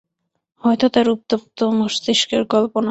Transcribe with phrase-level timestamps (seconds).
[0.63, 2.79] হয়তো তাঁর উত্তপ্ত মস্তিষ্কের কল্পনা।